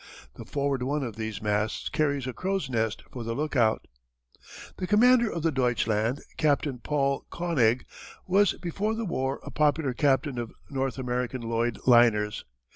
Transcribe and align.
The 0.33 0.45
forward 0.45 0.81
one 0.81 1.03
of 1.03 1.15
these 1.15 1.43
masts 1.43 1.87
carries 1.87 2.25
a 2.25 2.33
crow's 2.33 2.71
nest 2.71 3.03
for 3.11 3.23
the 3.23 3.35
lookout. 3.35 3.85
The 4.77 4.87
commander 4.87 5.31
of 5.31 5.43
the 5.43 5.51
Deutschland, 5.51 6.21
Captain 6.37 6.79
Paul 6.79 7.27
König, 7.31 7.83
was 8.25 8.53
before 8.53 8.95
the 8.95 9.05
war 9.05 9.39
a 9.43 9.51
popular 9.51 9.93
captain 9.93 10.39
of 10.39 10.51
North 10.71 10.95
German 10.95 11.41
Lloyd 11.41 11.77
liners. 11.85 12.45